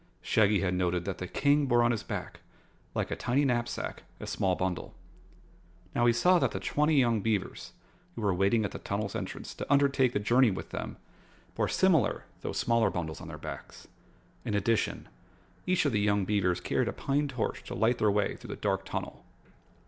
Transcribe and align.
Shaggy 0.23 0.61
had 0.61 0.73
noted 0.73 1.05
that 1.05 1.19
the 1.19 1.27
King 1.27 1.67
bore 1.67 1.83
on 1.83 1.91
his 1.91 2.01
back, 2.01 2.39
like 2.95 3.11
a 3.11 3.15
tiny 3.15 3.45
knapsack, 3.45 4.01
a 4.19 4.25
small 4.25 4.55
bundle. 4.55 4.95
Now 5.93 6.07
he 6.07 6.11
saw 6.11 6.39
that 6.39 6.49
the 6.49 6.59
twenty 6.59 6.95
young 6.95 7.21
beavers, 7.21 7.73
who 8.15 8.23
were 8.23 8.33
waiting 8.33 8.65
at 8.65 8.71
the 8.71 8.79
tunnel's 8.79 9.15
entrance 9.15 9.53
to 9.53 9.71
undertake 9.71 10.13
the 10.13 10.19
journey 10.19 10.49
with 10.49 10.71
them, 10.71 10.97
bore 11.53 11.67
similar 11.67 12.23
though 12.41 12.51
smaller 12.51 12.89
bundles 12.89 13.21
on 13.21 13.27
their 13.27 13.37
backs. 13.37 13.87
In 14.43 14.55
addition, 14.55 15.07
each 15.67 15.85
of 15.85 15.91
the 15.91 16.01
young 16.01 16.25
beavers 16.25 16.61
carried 16.61 16.87
a 16.87 16.93
pine 16.93 17.27
torch 17.27 17.61
to 17.65 17.75
light 17.75 17.99
the 17.99 18.09
way 18.09 18.35
through 18.35 18.55
the 18.55 18.59
dark 18.59 18.85
tunnel. 18.85 19.23